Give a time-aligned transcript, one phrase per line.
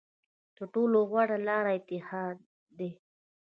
[0.55, 2.37] تر ټولو غوره لاره اتحاد
[2.77, 2.89] دی.